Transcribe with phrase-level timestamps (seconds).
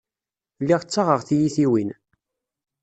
[0.61, 1.89] Lliɣ ttaɣeɣ tiyitiwin.